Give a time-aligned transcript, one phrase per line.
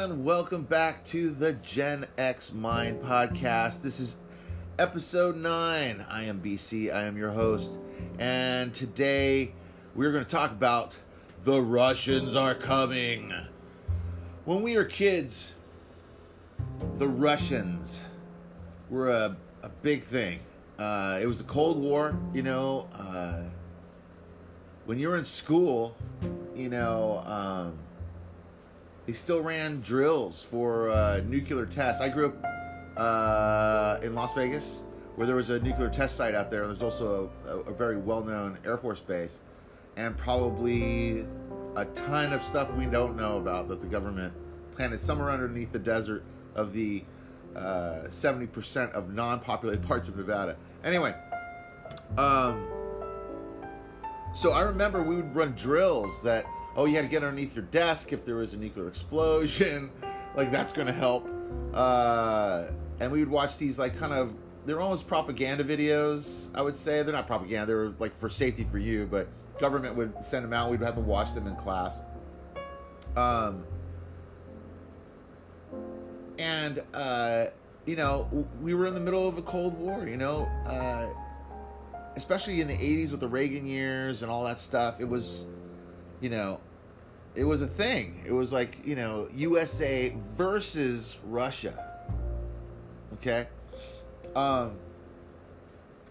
[0.00, 0.24] everyone.
[0.24, 3.82] Welcome back to the Gen X Mind podcast.
[3.82, 4.16] This is
[4.78, 6.06] episode 9.
[6.08, 7.76] I am BC, I am your host.
[8.18, 9.52] And today
[9.94, 10.96] we're going to talk about
[11.44, 13.32] the Russians are coming.
[14.46, 15.52] When we were kids,
[16.96, 18.00] the Russians
[18.88, 20.38] were a, a big thing.
[20.78, 22.88] Uh, it was the Cold War, you know.
[22.94, 23.42] Uh,
[24.86, 25.94] when you were in school,
[26.54, 27.78] you know, um,
[29.06, 32.00] they still ran drills for uh, nuclear tests.
[32.00, 32.44] I grew up
[32.96, 34.82] uh, in Las Vegas,
[35.16, 37.96] where there was a nuclear test site out there, and there's also a, a, very
[37.96, 39.40] well-known Air Force base,
[39.96, 41.26] and probably
[41.76, 44.32] a ton of stuff we don't know about that the government
[44.74, 47.04] planted somewhere underneath the desert of the
[47.56, 50.56] uh, 70% of non-populated parts of Nevada.
[50.84, 51.14] Anyway,
[52.16, 52.66] um,
[54.34, 56.44] so I remember we would run drills that
[56.76, 59.90] oh you had to get underneath your desk if there was a nuclear explosion,
[60.36, 61.28] like that's going to help.
[61.74, 62.68] Uh,
[63.00, 64.32] and we would watch these like kind of
[64.66, 66.48] they're almost propaganda videos.
[66.54, 69.28] I would say they're not propaganda; they were like for safety for you, but
[69.58, 70.70] government would send them out.
[70.70, 71.94] We'd have to watch them in class.
[73.16, 73.64] Um,
[76.38, 77.46] and uh,
[77.86, 80.06] you know, we were in the middle of a Cold War.
[80.06, 81.08] You know, uh,
[82.16, 84.96] especially in the '80s with the Reagan years and all that stuff.
[84.98, 85.46] It was,
[86.20, 86.60] you know,
[87.34, 88.22] it was a thing.
[88.26, 91.86] It was like you know, USA versus Russia.
[93.14, 93.46] Okay.
[94.34, 94.72] Um,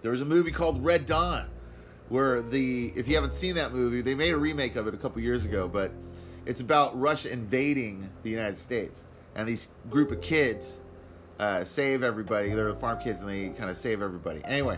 [0.02, 1.48] there was a movie called Red Dawn,
[2.10, 4.98] where the if you haven't seen that movie, they made a remake of it a
[4.98, 5.92] couple years ago, but
[6.46, 9.04] it's about Russia invading the United States,
[9.36, 10.78] and these group of kids
[11.40, 12.50] uh, save everybody.
[12.50, 14.42] They're the farm kids, and they kind of save everybody.
[14.46, 14.78] Anyway,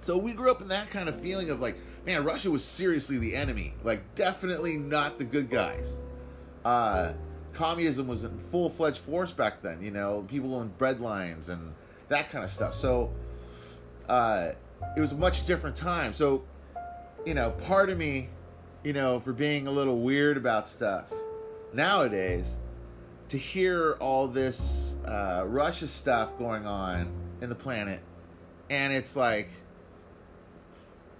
[0.00, 3.18] so we grew up in that kind of feeling of like, man, Russia was seriously
[3.18, 5.98] the enemy, like definitely not the good guys.
[6.64, 7.12] Uh,
[7.52, 9.82] communism was in full fledged force back then.
[9.82, 11.74] You know, people on bread lines and
[12.08, 12.74] that kind of stuff.
[12.74, 13.12] So
[14.08, 14.52] uh,
[14.96, 16.14] it was a much different time.
[16.14, 16.44] So,
[17.24, 18.28] you know, part of me,
[18.84, 21.06] you know, for being a little weird about stuff
[21.72, 22.46] nowadays,
[23.30, 28.00] to hear all this uh, Russia stuff going on in the planet,
[28.70, 29.48] and it's like,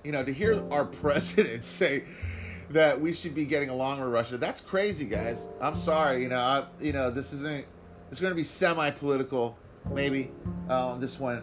[0.07, 2.05] you know, to hear our president say
[2.71, 5.45] that we should be getting along with Russia, that's crazy, guys.
[5.61, 7.67] I'm sorry, you know, I, you know, this isn't.
[8.11, 9.59] It's going to be semi-political,
[9.93, 10.31] maybe,
[10.71, 11.43] on this one,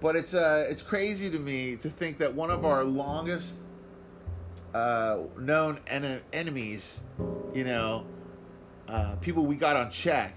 [0.00, 3.60] but it's uh, it's crazy to me to think that one of our longest
[4.72, 7.00] uh, known en- enemies,
[7.54, 8.06] you know,
[8.88, 10.34] uh, people we got on check,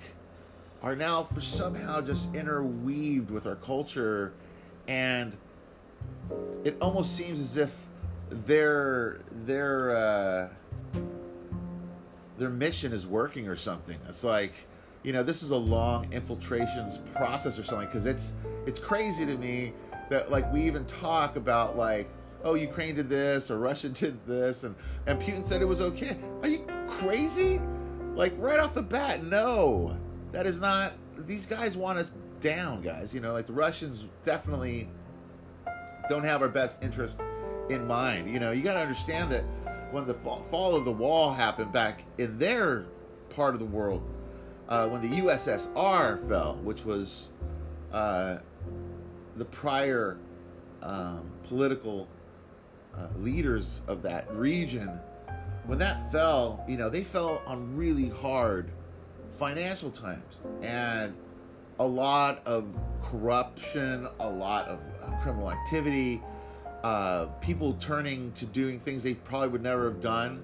[0.82, 4.34] are now for somehow just interweaved with our culture,
[4.90, 5.38] and
[6.64, 7.74] it almost seems as if
[8.30, 10.50] their their uh,
[12.38, 13.98] their mission is working or something.
[14.08, 14.54] It's like
[15.04, 18.34] you know this is a long infiltrations process or something because it's
[18.66, 19.74] it's crazy to me
[20.10, 22.10] that like we even talk about like
[22.44, 24.76] oh Ukraine did this or Russia did this and
[25.06, 26.18] and Putin said it was okay.
[26.42, 27.60] Are you crazy?
[28.16, 29.98] Like right off the bat, no,
[30.32, 30.94] that is not.
[31.18, 32.12] These guys want us
[32.42, 33.14] down, guys.
[33.14, 34.88] You know, like the Russians definitely
[36.10, 37.22] don't have our best interest
[37.70, 38.32] in mind.
[38.32, 39.44] You know, you got to understand that
[39.92, 42.86] when the fall of the wall happened back in their
[43.30, 44.04] part of the world,
[44.70, 47.30] uh, when the USSR fell, which was
[47.92, 48.38] uh,
[49.36, 50.18] the prior
[50.82, 52.08] um, political
[52.98, 55.00] uh, leaders of that region,
[55.66, 58.70] when that fell, you know, they fell on really hard
[59.38, 61.14] financial times and
[61.80, 62.66] a lot of
[63.02, 64.80] corruption, a lot of
[65.22, 66.22] criminal activity
[66.84, 70.44] uh, people turning to doing things they probably would never have done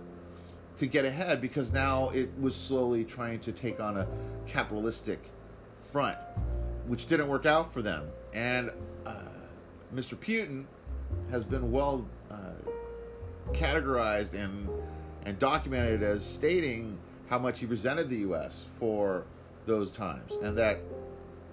[0.77, 4.07] to get ahead because now it was slowly trying to take on a
[4.47, 5.19] capitalistic
[5.91, 6.17] front,
[6.87, 8.07] which didn't work out for them.
[8.33, 8.71] And
[9.05, 9.15] uh,
[9.93, 10.15] Mr.
[10.15, 10.63] Putin
[11.29, 12.35] has been well uh,
[13.51, 14.69] categorized and
[15.25, 16.97] and documented as stating
[17.29, 18.61] how much he resented the U.S.
[18.79, 19.25] for
[19.65, 20.79] those times, and that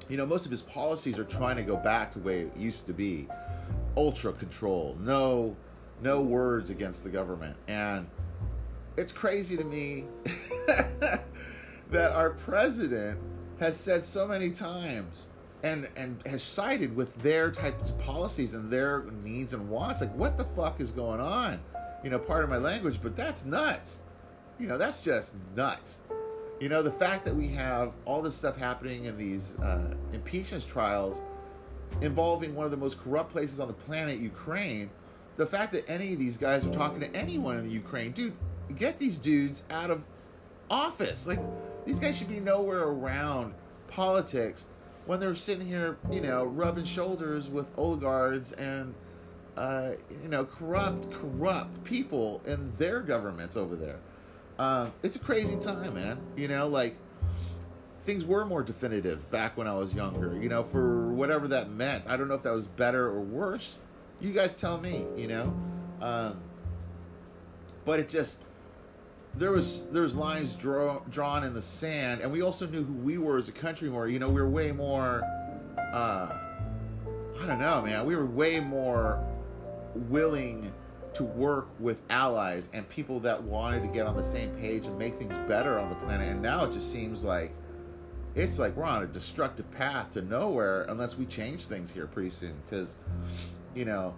[0.09, 2.57] you know most of his policies are trying to go back to the way it
[2.57, 3.27] used to be
[3.97, 5.57] ultra control, no
[6.03, 7.57] no words against the government.
[7.69, 8.07] And
[8.97, 10.05] it's crazy to me
[11.91, 13.19] that our president
[13.61, 15.27] has said so many times
[15.63, 20.01] and and has sided with their types of policies and their needs and wants.
[20.01, 21.61] Like what the fuck is going on?
[22.05, 23.99] You know, part of my language, but that's nuts.
[24.59, 26.01] You know, that's just nuts.
[26.59, 30.67] You know, the fact that we have all this stuff happening in these uh, impeachment
[30.67, 31.21] trials
[32.01, 34.89] involving one of the most corrupt places on the planet, Ukraine,
[35.37, 38.33] the fact that any of these guys are talking to anyone in the Ukraine, dude,
[38.79, 40.05] get these dudes out of
[40.71, 41.27] office.
[41.27, 41.41] Like,
[41.85, 43.53] These guys should be nowhere around
[43.89, 44.65] politics
[45.05, 48.95] when they're sitting here, you know, rubbing shoulders with oligarchs and,
[49.57, 49.91] uh,
[50.23, 53.99] you know, corrupt, corrupt people in their governments over there.
[54.59, 56.19] Uh, it's a crazy time, man.
[56.37, 56.97] You know, like
[58.05, 60.37] things were more definitive back when I was younger.
[60.41, 62.05] You know, for whatever that meant.
[62.07, 63.77] I don't know if that was better or worse.
[64.21, 65.05] You guys tell me.
[65.17, 65.57] You know,
[66.01, 66.41] um,
[67.85, 68.45] but it just
[69.35, 72.95] there was there was lines draw, drawn in the sand, and we also knew who
[72.95, 74.09] we were as a country more.
[74.09, 75.23] You know, we were way more.
[75.93, 76.39] Uh,
[77.39, 78.07] I don't know, man.
[78.07, 79.23] We were way more
[79.95, 80.73] willing
[81.17, 84.99] to work with allies and people that wanted to get on the same page and
[84.99, 86.29] make things better on the planet.
[86.29, 87.53] And now it just seems like
[88.35, 92.29] it's like we're on a destructive path to nowhere unless we change things here pretty
[92.29, 92.55] soon.
[92.69, 92.97] Because,
[93.75, 94.15] you know,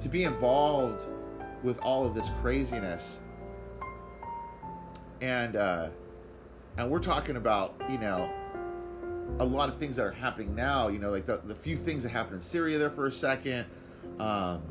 [0.00, 1.02] to be involved
[1.62, 3.20] with all of this craziness
[5.20, 5.88] and uh,
[6.78, 8.30] and we're talking about you know
[9.38, 10.88] a lot of things that are happening now.
[10.88, 13.66] You know, like the the few things that happened in Syria there for a second.
[14.18, 14.62] Um,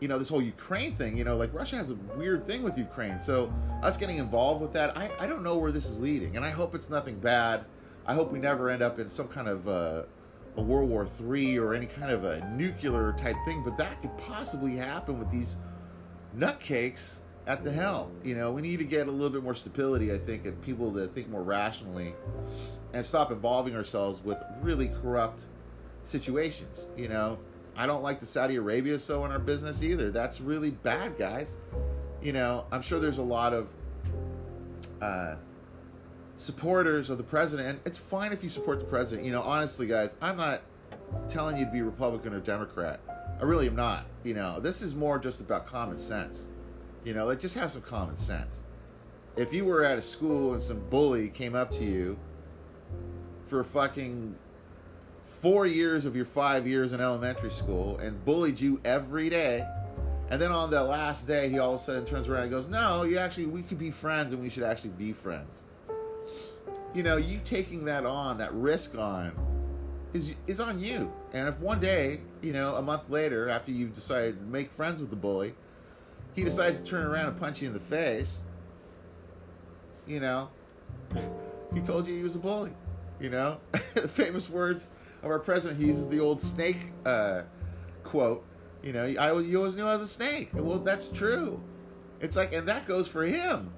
[0.00, 1.16] you know, this whole Ukraine thing.
[1.16, 3.20] You know, like Russia has a weird thing with Ukraine.
[3.20, 3.52] So
[3.82, 6.50] us getting involved with that, I I don't know where this is leading, and I
[6.50, 7.64] hope it's nothing bad.
[8.06, 10.02] I hope we never end up in some kind of uh,
[10.56, 13.62] a World War III or any kind of a nuclear type thing.
[13.64, 15.56] But that could possibly happen with these
[16.34, 18.12] nutcakes at the helm.
[18.22, 20.92] You know, we need to get a little bit more stability, I think, and people
[20.92, 22.14] to think more rationally
[22.92, 25.42] and stop involving ourselves with really corrupt
[26.04, 26.86] situations.
[26.96, 27.38] You know,
[27.76, 30.10] I don't like the Saudi Arabia so in our business either.
[30.10, 31.56] That's really bad, guys.
[32.22, 33.68] You know, I'm sure there's a lot of
[35.02, 35.34] uh,
[36.38, 39.26] supporters of the president, and it's fine if you support the president.
[39.26, 40.62] You know, honestly, guys, I'm not
[41.28, 43.00] telling you to be Republican or Democrat.
[43.40, 44.06] I really am not.
[44.24, 46.44] You know, this is more just about common sense.
[47.04, 48.60] You know, like just have some common sense.
[49.36, 52.18] If you were at a school and some bully came up to you
[53.48, 54.34] for fucking
[55.46, 59.64] four years of your five years in elementary school and bullied you every day,
[60.28, 62.66] and then on the last day he all of a sudden turns around and goes,
[62.66, 65.62] "No, you actually we could be friends and we should actually be friends."
[66.92, 69.30] You know, you taking that on, that risk on,
[70.12, 71.12] is is on you.
[71.32, 75.00] And if one day, you know, a month later, after you've decided to make friends
[75.00, 75.54] with the bully,
[76.34, 78.38] he decides to turn around and punch you in the face,
[80.08, 80.48] you know,
[81.72, 82.72] he told you he was a bully.
[83.20, 83.60] You know,
[84.08, 84.88] famous words
[85.26, 85.78] of our president.
[85.78, 87.42] He uses the old snake uh,
[88.02, 88.44] quote.
[88.82, 90.50] You know, I you always knew I was a snake.
[90.54, 91.60] Well, that's true.
[92.20, 93.72] It's like, and that goes for him.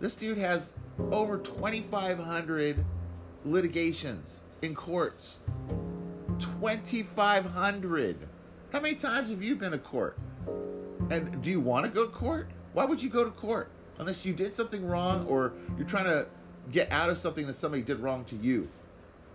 [0.00, 0.72] This dude has
[1.10, 2.84] over 2,500
[3.44, 5.38] litigations in courts.
[6.38, 8.28] 2,500.
[8.72, 10.16] How many times have you been to court?
[11.10, 12.48] And do you want to go to court?
[12.72, 13.68] Why would you go to court?
[13.98, 16.26] Unless you did something wrong or you're trying to
[16.70, 18.68] get out of something that somebody did wrong to you.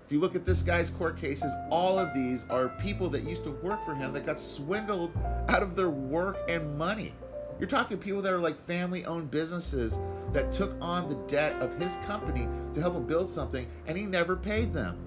[0.08, 3.44] If you look at this guy's court cases, all of these are people that used
[3.44, 5.12] to work for him that got swindled
[5.50, 7.12] out of their work and money.
[7.60, 9.98] You're talking people that are like family owned businesses
[10.32, 14.06] that took on the debt of his company to help him build something and he
[14.06, 14.98] never paid them.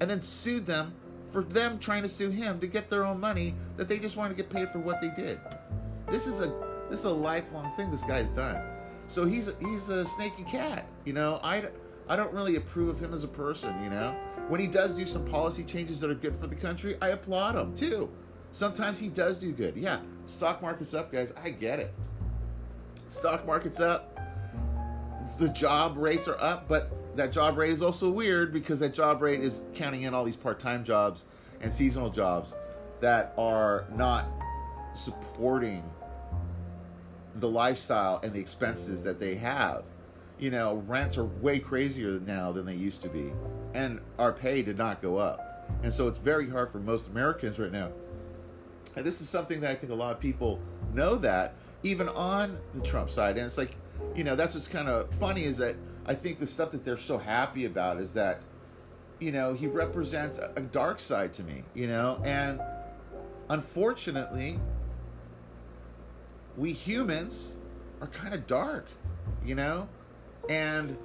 [0.00, 0.94] And then sued them
[1.32, 4.36] for them trying to sue him to get their own money that they just wanted
[4.36, 5.40] to get paid for what they did.
[6.08, 6.54] This is a
[6.88, 8.64] this is a lifelong thing this guy's done.
[9.08, 11.40] So he's a, he's a snaky cat, you know.
[11.42, 11.64] I
[12.08, 14.14] I don't really approve of him as a person, you know.
[14.48, 17.54] When he does do some policy changes that are good for the country, I applaud
[17.54, 18.10] him too.
[18.52, 19.76] Sometimes he does do good.
[19.76, 21.32] Yeah, stock market's up, guys.
[21.42, 21.92] I get it.
[23.08, 24.20] Stock market's up.
[25.38, 29.22] The job rates are up, but that job rate is also weird because that job
[29.22, 31.24] rate is counting in all these part-time jobs
[31.60, 32.54] and seasonal jobs
[33.00, 34.26] that are not
[34.94, 35.82] supporting
[37.36, 39.84] the lifestyle and the expenses that they have.
[40.44, 43.32] You know, rents are way crazier now than they used to be,
[43.72, 45.66] and our pay did not go up.
[45.82, 47.88] And so it's very hard for most Americans right now.
[48.94, 50.60] And this is something that I think a lot of people
[50.92, 53.38] know that, even on the Trump side.
[53.38, 53.74] And it's like,
[54.14, 56.98] you know, that's what's kind of funny is that I think the stuff that they're
[56.98, 58.42] so happy about is that,
[59.20, 62.60] you know, he represents a dark side to me, you know, and
[63.48, 64.60] unfortunately,
[66.58, 67.54] we humans
[68.02, 68.88] are kind of dark,
[69.42, 69.88] you know?
[70.48, 70.96] And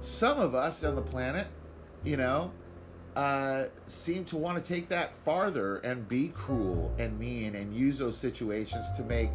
[0.00, 1.46] some of us on the planet,
[2.04, 2.52] you know,
[3.16, 7.98] uh, seem to want to take that farther and be cruel and mean and use
[7.98, 9.30] those situations to make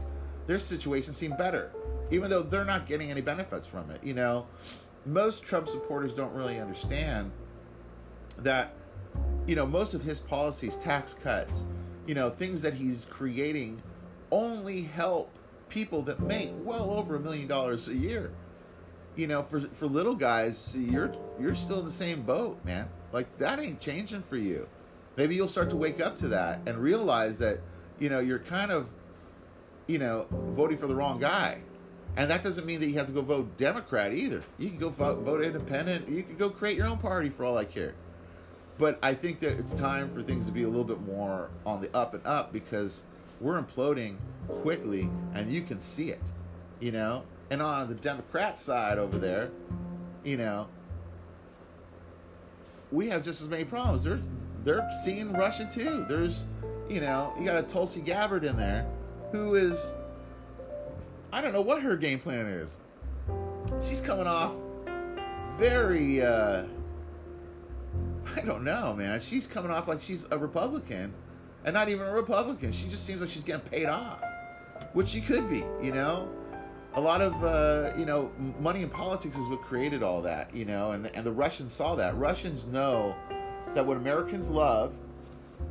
[0.48, 1.72] their situation seem better,
[2.12, 4.04] even though they're not getting any benefits from it.
[4.04, 4.48] You know,
[5.06, 7.32] most Trump supporters don't really understand
[8.40, 8.74] that,
[9.46, 11.66] you know, most of his policies, tax cuts,
[12.08, 13.82] you know, things that he's creating
[14.32, 15.32] only help
[15.70, 18.32] people that make well over a million dollars a year.
[19.16, 22.88] You know, for for little guys, you're you're still in the same boat, man.
[23.12, 24.68] Like that ain't changing for you.
[25.16, 27.60] Maybe you'll start to wake up to that and realize that,
[28.00, 28.90] you know, you're kind of,
[29.88, 31.60] you know, voting for the wrong guy.
[32.18, 34.42] And that doesn't mean that you have to go vote Democrat either.
[34.58, 36.08] You can go vote, vote independent.
[36.10, 37.94] You can go create your own party for all I care.
[38.78, 41.82] But I think that it's time for things to be a little bit more on
[41.82, 43.04] the up and up because
[43.40, 44.16] we're imploding
[44.62, 46.22] quickly and you can see it,
[46.80, 47.24] you know?
[47.50, 49.50] And on the Democrat side over there,
[50.24, 50.68] you know,
[52.92, 54.04] we have just as many problems.
[54.04, 54.20] They're
[54.64, 56.06] they're seeing Russia too.
[56.10, 56.44] There's,
[56.90, 58.88] you know, you got a Tulsi Gabbard in there,
[59.32, 59.92] who is,
[61.32, 62.72] I don't know what her game plan is.
[63.88, 64.54] She's coming off
[65.60, 66.64] very, uh,
[68.36, 69.22] I don't know, man.
[69.22, 71.14] She's coming off like she's a Republican,
[71.64, 72.72] and not even a Republican.
[72.72, 74.20] She just seems like she's getting paid off,
[74.94, 76.28] which she could be, you know
[76.96, 80.66] a lot of uh, you know money in politics is what created all that you
[80.66, 82.18] know and and the Russians saw that.
[82.18, 83.16] Russians know
[83.74, 84.94] that what Americans love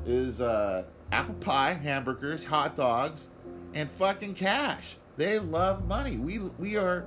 [0.06, 3.28] is uh, apple pie hamburgers hot dogs
[3.74, 4.96] and fucking cash.
[5.16, 6.16] They love money.
[6.16, 7.06] We we are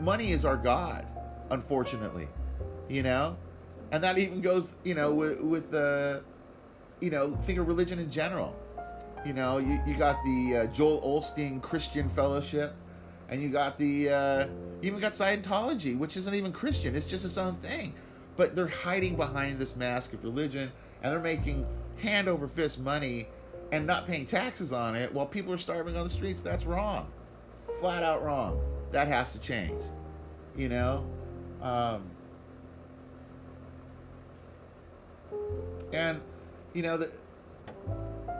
[0.00, 1.06] money is our god
[1.50, 2.26] unfortunately
[2.88, 3.36] you know?
[3.92, 6.20] And that even goes you know with with uh,
[7.00, 8.56] you know think of religion in general.
[9.24, 12.74] You know you, you got the uh, Joel Osteen Christian Fellowship
[13.28, 14.46] and you got the uh,
[14.80, 17.94] you even got Scientology, which isn't even Christian; it's just its own thing.
[18.36, 20.70] But they're hiding behind this mask of religion,
[21.02, 21.66] and they're making
[21.98, 23.28] hand over fist money
[23.72, 26.42] and not paying taxes on it while people are starving on the streets.
[26.42, 27.10] That's wrong,
[27.80, 28.60] flat out wrong.
[28.92, 29.72] That has to change.
[30.56, 31.06] You know,
[31.62, 32.02] um,
[35.92, 36.20] and
[36.72, 37.10] you know the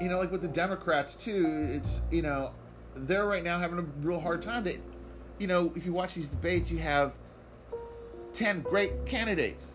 [0.00, 1.66] you know like with the Democrats too.
[1.70, 2.52] It's you know
[2.94, 4.64] they're right now having a real hard time.
[4.64, 4.78] That,
[5.38, 7.12] you know, if you watch these debates, you have
[8.32, 9.74] ten great candidates.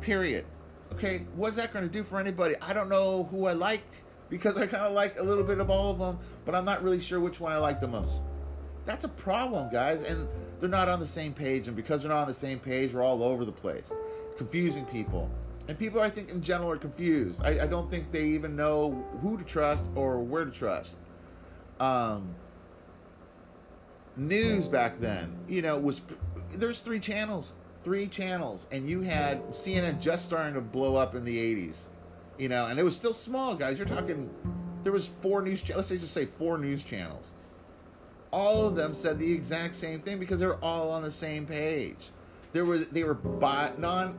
[0.00, 0.44] Period.
[0.92, 2.54] Okay, what's that going to do for anybody?
[2.60, 3.84] I don't know who I like
[4.28, 6.82] because I kind of like a little bit of all of them, but I'm not
[6.82, 8.14] really sure which one I like the most.
[8.86, 10.26] That's a problem, guys, and
[10.58, 13.02] they're not on the same page, and because they're not on the same page, we're
[13.02, 13.84] all over the place,
[14.36, 15.30] confusing people.
[15.68, 17.40] And people, I think, in general, are confused.
[17.44, 20.96] I, I don't think they even know who to trust or where to trust.
[21.78, 22.34] Um,
[24.16, 26.00] news back then, you know, was
[26.52, 31.24] there's three channels, three channels, and you had CNN just starting to blow up in
[31.24, 31.84] the 80s,
[32.38, 33.78] you know, and it was still small, guys.
[33.78, 34.30] You're talking,
[34.82, 37.26] there was four news, let's say just say four news channels.
[38.32, 42.10] All of them said the exact same thing because they're all on the same page.
[42.52, 44.16] There was they were by, non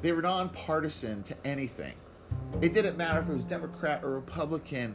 [0.00, 1.94] they were nonpartisan to anything.
[2.60, 4.94] It didn't matter if it was Democrat or Republican.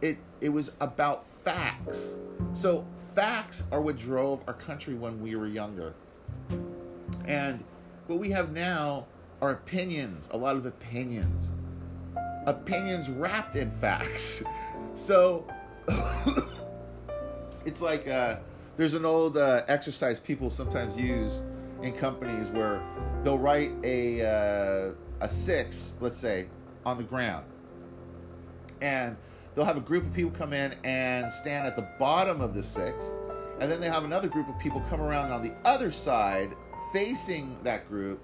[0.00, 2.14] It it was about facts.
[2.54, 5.94] So facts are what drove our country when we were younger.
[7.26, 7.62] And
[8.06, 9.06] what we have now
[9.40, 11.50] are opinions, a lot of opinions.
[12.46, 14.42] Opinions wrapped in facts.
[14.96, 15.44] So
[17.64, 18.36] it's like uh,
[18.76, 21.42] there's an old uh, exercise people sometimes use
[21.82, 22.80] in companies where
[23.24, 26.46] they'll write a uh, a six, let's say,
[26.86, 27.44] on the ground,
[28.80, 29.16] and
[29.54, 32.62] they'll have a group of people come in and stand at the bottom of the
[32.62, 33.12] six,
[33.60, 36.54] and then they have another group of people come around on the other side
[36.92, 38.20] facing that group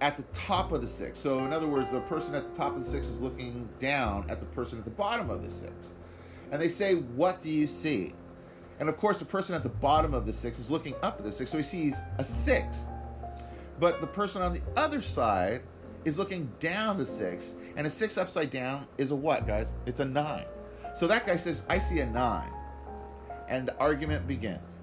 [0.00, 1.18] at the top of the six.
[1.18, 4.28] So, in other words, the person at the top of the six is looking down
[4.28, 5.92] at the person at the bottom of the six.
[6.50, 8.12] And they say, What do you see?
[8.80, 11.24] And of course, the person at the bottom of the six is looking up at
[11.24, 12.80] the six, so he sees a six.
[13.78, 15.62] But the person on the other side
[16.04, 19.72] is looking down the six, and a six upside down is a what, guys?
[19.86, 20.44] It's a nine.
[20.94, 22.50] So that guy says, I see a nine.
[23.48, 24.80] And the argument begins.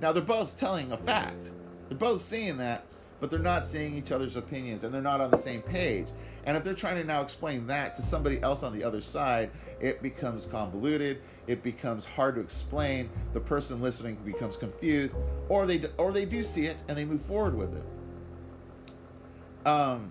[0.00, 1.50] Now, they're both telling a fact.
[1.88, 2.84] They're both seeing that,
[3.20, 6.06] but they're not seeing each other's opinions and they're not on the same page.
[6.44, 9.50] And if they're trying to now explain that to somebody else on the other side,
[9.80, 11.20] it becomes convoluted.
[11.46, 13.10] It becomes hard to explain.
[13.34, 15.16] The person listening becomes confused,
[15.48, 19.66] or they or they do see it and they move forward with it.
[19.66, 20.10] Um,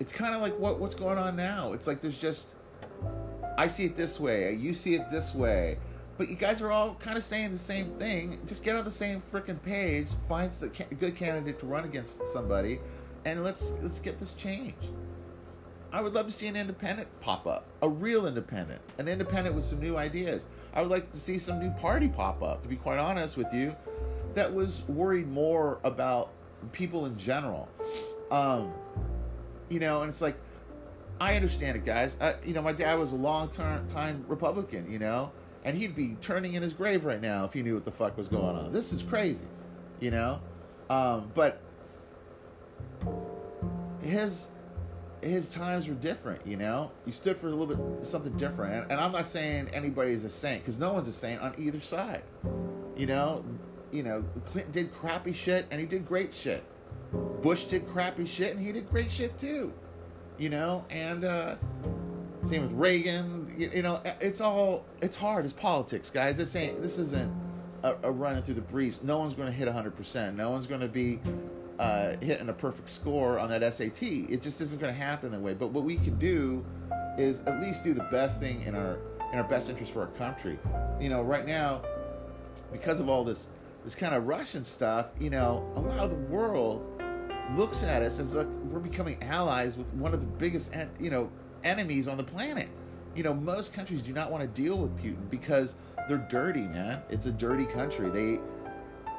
[0.00, 1.72] it's kind of like what what's going on now.
[1.74, 2.54] It's like there's just
[3.56, 5.78] I see it this way, you see it this way,
[6.16, 8.38] but you guys are all kind of saying the same thing.
[8.46, 12.80] Just get on the same freaking page, find a good candidate to run against somebody,
[13.26, 14.88] and let's let's get this changed.
[15.92, 19.64] I would love to see an independent pop up, a real independent, an independent with
[19.64, 20.46] some new ideas.
[20.72, 22.62] I would like to see some new party pop up.
[22.62, 23.74] To be quite honest with you,
[24.34, 26.30] that was worried more about
[26.72, 27.68] people in general.
[28.30, 28.72] Um,
[29.70, 30.36] you know, and it's like
[31.20, 32.16] I understand it, guys.
[32.20, 35.32] I, you know, my dad was a long term time Republican, you know,
[35.64, 38.16] and he'd be turning in his grave right now if he knew what the fuck
[38.18, 38.72] was going on.
[38.72, 39.46] This is crazy,
[40.00, 40.40] you know.
[40.88, 41.60] Um, but
[44.02, 44.50] his
[45.22, 46.90] his times were different, you know.
[47.04, 50.62] He stood for a little bit something different, and I'm not saying anybody's a saint
[50.62, 52.22] because no one's a saint on either side.
[52.96, 53.44] You know,
[53.92, 56.64] you know, Clinton did crappy shit and he did great shit.
[57.12, 59.72] Bush did crappy shit and he did great shit too.
[60.38, 61.56] You know, and uh,
[62.44, 63.54] same with Reagan.
[63.58, 65.44] You, you, know, it's all it's hard.
[65.44, 66.36] It's politics, guys.
[66.36, 67.32] This ain't this isn't
[67.82, 69.02] a, a running through the breeze.
[69.02, 69.96] No one's going to hit 100.
[69.96, 71.20] percent No one's going to be
[71.78, 74.02] uh, hitting a perfect score on that SAT.
[74.02, 75.54] It just isn't going to happen that way.
[75.54, 76.64] But what we can do
[77.18, 78.98] is at least do the best thing in our
[79.32, 80.58] in our best interest for our country.
[81.00, 81.82] You know, right now,
[82.72, 83.48] because of all this
[83.84, 86.99] this kind of Russian stuff, you know, a lot of the world
[87.56, 91.30] looks at us as like we're becoming allies with one of the biggest, you know,
[91.64, 92.68] enemies on the planet.
[93.14, 95.74] You know, most countries do not want to deal with Putin because
[96.08, 97.02] they're dirty, man.
[97.10, 98.10] It's a dirty country.
[98.10, 98.38] They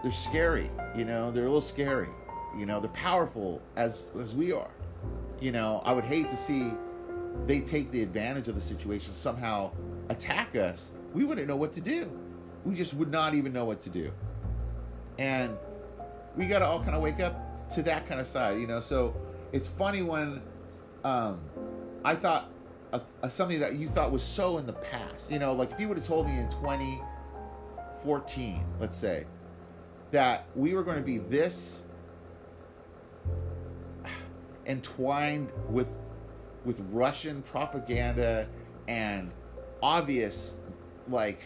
[0.02, 0.72] they're scary.
[0.96, 2.10] You know, they're a little scary.
[2.58, 4.72] You know, they're powerful as as we are.
[5.40, 6.72] You know, I would hate to see
[7.48, 9.72] they take the advantage of the situation somehow
[10.10, 10.92] attack us.
[11.14, 12.12] We wouldn't know what to do.
[12.64, 14.12] We just would not even know what to do.
[15.18, 15.58] And
[16.36, 18.80] we got to all kind of wake up to that kind of side, you know.
[18.80, 19.16] So
[19.51, 20.42] it's funny when
[21.04, 21.40] um,
[22.04, 22.50] I thought
[22.94, 25.80] a, a, something that you thought was so in the past, you know, like if
[25.80, 29.25] you would have told me in 2014, let's say,
[30.12, 31.84] that we were going to be this
[34.66, 35.88] entwined with
[36.63, 38.48] with Russian propaganda
[38.88, 39.32] and
[39.82, 40.54] obvious
[41.10, 41.40] like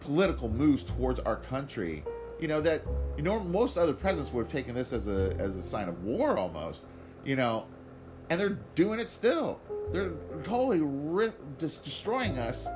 [0.00, 2.04] political moves towards our country
[2.40, 2.82] you know that
[3.16, 6.02] you know most other presidents would have taken this as a as a sign of
[6.04, 6.84] war almost
[7.24, 7.66] you know
[8.30, 9.60] and they're doing it still.
[9.92, 10.12] They're
[10.44, 12.66] totally rip, just destroying us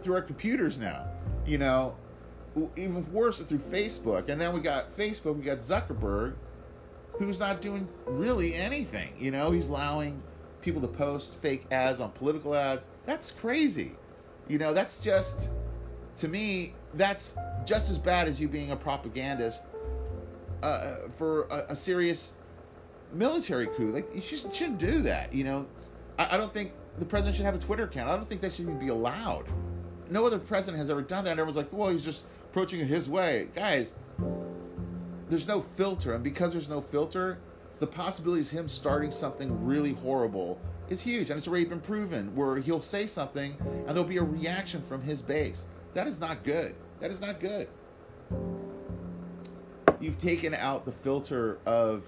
[0.00, 1.06] through our computers now
[1.46, 1.96] you know
[2.76, 4.28] even worse through facebook.
[4.28, 6.34] And then we got facebook we got zuckerberg
[7.18, 9.50] who's not doing really anything you know?
[9.50, 10.22] He's allowing
[10.62, 12.82] people to post fake ads on political ads.
[13.06, 13.92] That's crazy.
[14.48, 15.50] You know that's just
[16.16, 19.66] to me that's just as bad as you being a propagandist
[20.62, 22.32] uh, for a, a, serious
[23.12, 23.90] military coup.
[23.90, 25.32] Like you just shouldn't do that.
[25.32, 25.66] You know,
[26.18, 28.08] I, I, don't think the president should have a Twitter account.
[28.08, 29.46] I don't think that should even be allowed.
[30.10, 31.32] No other president has ever done that.
[31.32, 33.94] And everyone's like, well, he's just approaching it his way, guys.
[35.28, 37.38] There's no filter, and because there's no filter,
[37.80, 42.34] the possibility of him starting something really horrible is huge, and it's already been proven.
[42.34, 45.66] Where he'll say something, and there'll be a reaction from his base.
[45.94, 46.74] That is not good.
[47.00, 47.68] That is not good.
[50.00, 52.04] You've taken out the filter of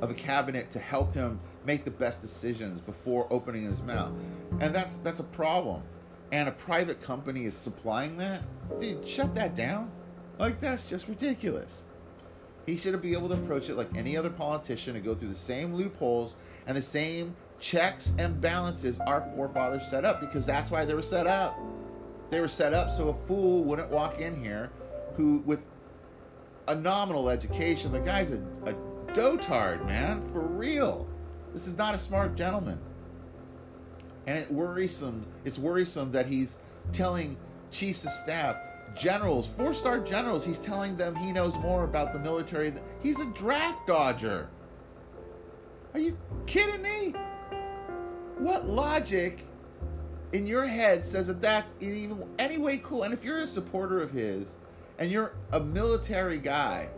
[0.00, 4.12] of a cabinet to help him make the best decisions before opening his mouth.
[4.60, 5.82] And that's that's a problem.
[6.32, 8.42] And a private company is supplying that?
[8.78, 9.90] Dude, shut that down.
[10.38, 11.82] Like that's just ridiculous.
[12.66, 15.34] He should be able to approach it like any other politician and go through the
[15.34, 16.34] same loopholes
[16.66, 21.02] and the same checks and balances our forefathers set up because that's why they were
[21.02, 21.58] set up.
[22.30, 24.70] They were set up so a fool wouldn't walk in here
[25.16, 25.60] who, with
[26.68, 28.74] a nominal education, the guy's a, a
[29.12, 31.08] dotard, man, for real.
[31.52, 32.78] This is not a smart gentleman.
[34.26, 36.58] And it worrisome, it's worrisome that he's
[36.92, 37.36] telling
[37.72, 38.56] chiefs of staff,
[38.94, 42.72] generals, four star generals, he's telling them he knows more about the military.
[43.02, 44.48] He's a draft dodger.
[45.94, 46.16] Are you
[46.46, 47.14] kidding me?
[48.38, 49.44] What logic
[50.32, 53.02] in your head says that that's in even any way cool.
[53.02, 54.56] And if you're a supporter of his
[54.98, 56.88] and you're a military guy,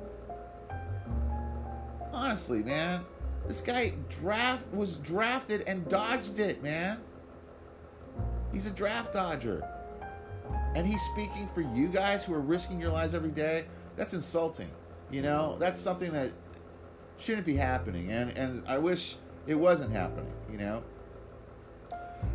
[2.12, 3.04] honestly, man,
[3.46, 6.98] this guy draft was drafted and dodged it, man.
[8.52, 9.66] He's a draft dodger.
[10.74, 13.66] And he's speaking for you guys who are risking your lives every day.
[13.96, 14.70] That's insulting.
[15.10, 16.30] You know, that's something that
[17.18, 18.10] shouldn't be happening.
[18.10, 19.16] And and I wish
[19.46, 20.82] it wasn't happening, you know.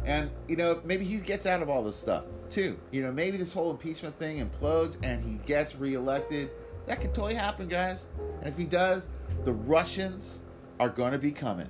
[0.06, 2.80] And, you know, maybe he gets out of all this stuff too.
[2.92, 6.50] You know, maybe this whole impeachment thing implodes and he gets reelected.
[6.86, 8.06] That could totally happen, guys.
[8.40, 9.08] And if he does,
[9.44, 10.42] the Russians
[10.80, 11.68] are going to be coming.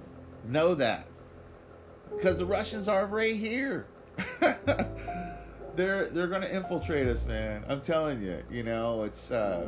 [0.48, 1.08] Know that.
[2.12, 3.88] Because the Russians are right here.
[5.76, 7.64] they're they're going to infiltrate us, man.
[7.68, 8.44] I'm telling you.
[8.50, 9.68] You know, it's uh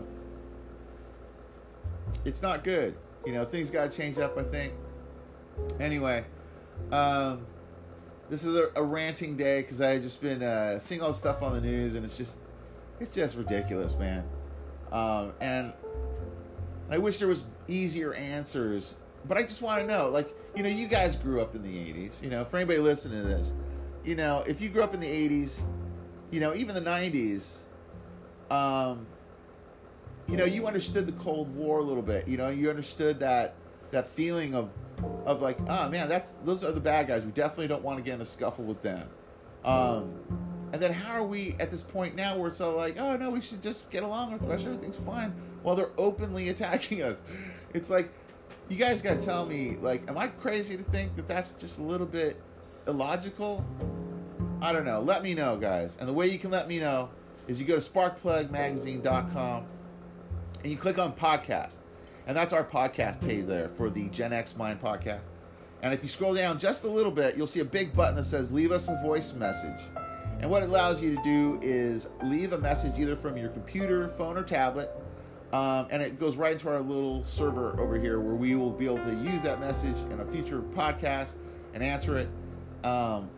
[2.25, 2.95] it's not good.
[3.25, 4.73] You know, things got to change up, I think.
[5.79, 6.23] Anyway,
[6.91, 7.45] um
[8.29, 11.41] this is a, a ranting day because I just been uh, seeing all the stuff
[11.41, 12.37] on the news, and it's just
[12.99, 14.23] it's just ridiculous, man.
[14.91, 15.73] Um, and
[16.89, 18.95] I wish there was easier answers,
[19.27, 21.69] but I just want to know, like, you know, you guys grew up in the
[21.69, 22.21] '80s.
[22.21, 23.51] You know, for anybody listening to this,
[24.03, 25.61] you know, if you grew up in the '80s,
[26.31, 27.59] you know, even the '90s,
[28.51, 29.07] um,
[30.27, 32.27] you know, you understood the Cold War a little bit.
[32.27, 33.55] You know, you understood that
[33.91, 34.69] that feeling of
[35.25, 37.23] of like, oh man, that's those are the bad guys.
[37.23, 39.07] We definitely don't want to get in a scuffle with them.
[39.63, 40.13] Um,
[40.71, 43.29] and then how are we at this point now where it's all like, oh no,
[43.29, 45.33] we should just get along with Russia, everything's fine,
[45.63, 47.17] while they're openly attacking us.
[47.73, 48.09] It's like,
[48.67, 51.79] you guys got to tell me, like, am I crazy to think that that's just
[51.79, 52.41] a little bit
[52.87, 53.65] illogical?
[54.61, 55.01] I don't know.
[55.01, 55.97] Let me know, guys.
[55.99, 57.09] And the way you can let me know
[57.47, 59.65] is you go to sparkplugmagazine.com
[60.63, 61.75] and you click on podcast.
[62.27, 65.23] And that's our podcast page there for the Gen X Mind podcast.
[65.81, 68.25] And if you scroll down just a little bit, you'll see a big button that
[68.25, 69.81] says leave us a voice message.
[70.39, 74.09] And what it allows you to do is leave a message either from your computer,
[74.09, 74.91] phone, or tablet.
[75.51, 78.85] Um, and it goes right into our little server over here where we will be
[78.85, 81.37] able to use that message in a future podcast
[81.73, 82.29] and answer it.
[82.85, 83.29] Um,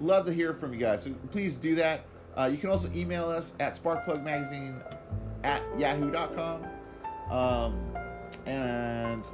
[0.00, 1.02] love to hear from you guys.
[1.02, 2.02] So please do that.
[2.36, 4.82] Uh, you can also email us at sparkplugmagazine
[5.42, 6.64] at yahoo.com.
[7.30, 7.80] Um,
[8.50, 9.24] and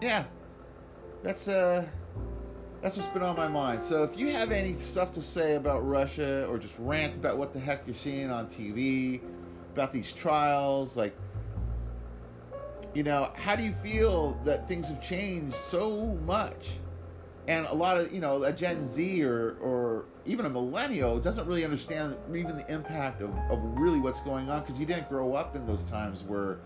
[0.00, 0.24] yeah,
[1.22, 1.86] that's uh
[2.82, 3.82] that's what's been on my mind.
[3.82, 7.52] So if you have any stuff to say about Russia or just rant about what
[7.52, 9.20] the heck you're seeing on TV,
[9.72, 11.16] about these trials, like
[12.94, 16.70] you know, how do you feel that things have changed so much?
[17.48, 21.46] And a lot of, you know, a Gen Z or or even a millennial doesn't
[21.46, 25.34] really understand even the impact of, of really what's going on because you didn't grow
[25.34, 26.58] up in those times where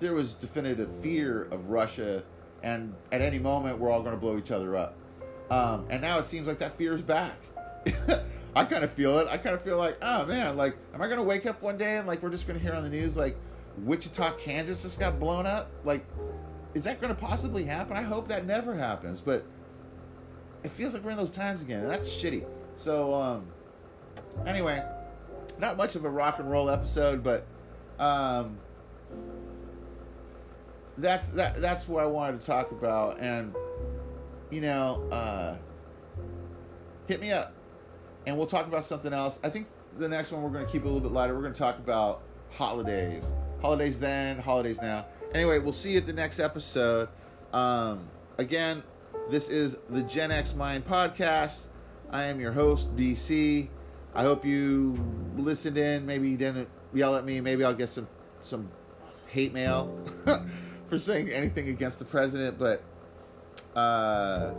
[0.00, 2.22] there was definitive fear of Russia
[2.62, 4.94] and at any moment we're all going to blow each other up.
[5.50, 7.36] Um, and now it seems like that fear is back.
[8.54, 9.28] I kind of feel it.
[9.28, 11.78] I kind of feel like, oh man, like, am I going to wake up one
[11.78, 13.36] day and like we're just going to hear on the news like
[13.78, 15.70] Wichita, Kansas just got blown up?
[15.84, 16.04] Like,
[16.74, 17.96] is that going to possibly happen?
[17.96, 19.44] I hope that never happens, but
[20.64, 22.44] it feels like we're in those times again, and that's shitty.
[22.76, 23.46] So, um,
[24.46, 24.82] anyway,
[25.58, 27.46] not much of a rock and roll episode, but
[27.98, 28.58] um,
[30.98, 33.54] that's that that's what I wanted to talk about, and
[34.50, 35.56] you know, uh,
[37.06, 37.54] hit me up,
[38.26, 39.38] and we'll talk about something else.
[39.42, 41.34] I think the next one we're going to keep a little bit lighter.
[41.34, 43.24] We're going to talk about holidays,
[43.60, 45.06] holidays then, holidays now.
[45.34, 47.08] Anyway, we'll see you at the next episode.
[47.52, 48.08] Um,
[48.38, 48.82] again,
[49.30, 51.66] this is the Gen X Mind podcast.
[52.10, 53.68] I am your host, BC.
[54.14, 54.96] I hope you
[55.36, 56.06] listened in.
[56.06, 57.40] Maybe you didn't yell at me.
[57.40, 58.08] Maybe I'll get some
[58.40, 58.70] some
[59.26, 59.94] hate mail
[60.88, 62.82] for saying anything against the president, but
[63.76, 64.52] uh,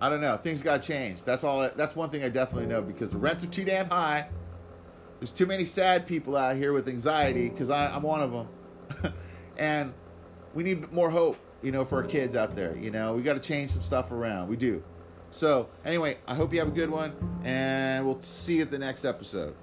[0.00, 0.36] I don't know.
[0.36, 1.24] Things got changed.
[1.24, 1.68] That's all.
[1.76, 4.28] That's one thing I definitely know because the rents are too damn high.
[5.20, 9.14] There's too many sad people out here with anxiety because I'm one of them,
[9.56, 9.94] and
[10.54, 11.38] we need more hope.
[11.62, 12.76] You know, for our kids out there.
[12.76, 14.48] You know, we got to change some stuff around.
[14.48, 14.82] We do.
[15.30, 17.14] So anyway, I hope you have a good one,
[17.44, 19.54] and we'll see you at the next episode.